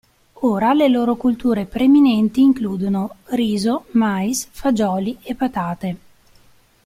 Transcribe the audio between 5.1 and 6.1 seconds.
e patate.